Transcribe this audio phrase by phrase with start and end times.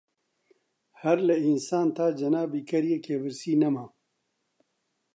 [1.01, 3.85] هەر لە ئینسان تا جەنابی کەر یەکێ برسی نەما